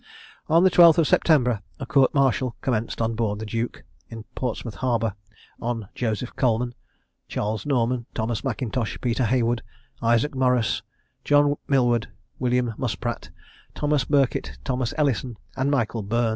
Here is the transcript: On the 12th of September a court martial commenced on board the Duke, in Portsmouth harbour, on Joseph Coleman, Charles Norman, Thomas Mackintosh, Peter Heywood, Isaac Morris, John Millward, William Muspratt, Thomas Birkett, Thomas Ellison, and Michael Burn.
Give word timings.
On 0.49 0.63
the 0.63 0.71
12th 0.71 0.97
of 0.97 1.07
September 1.07 1.61
a 1.79 1.85
court 1.85 2.11
martial 2.11 2.55
commenced 2.61 3.03
on 3.03 3.13
board 3.13 3.37
the 3.37 3.45
Duke, 3.45 3.83
in 4.09 4.23
Portsmouth 4.33 4.73
harbour, 4.81 5.13
on 5.61 5.89
Joseph 5.93 6.35
Coleman, 6.35 6.73
Charles 7.27 7.67
Norman, 7.67 8.07
Thomas 8.15 8.43
Mackintosh, 8.43 8.99
Peter 8.99 9.25
Heywood, 9.25 9.61
Isaac 10.01 10.33
Morris, 10.33 10.81
John 11.23 11.55
Millward, 11.67 12.07
William 12.39 12.73
Muspratt, 12.79 13.29
Thomas 13.75 14.03
Birkett, 14.03 14.57
Thomas 14.65 14.91
Ellison, 14.97 15.37
and 15.55 15.69
Michael 15.69 16.01
Burn. 16.01 16.29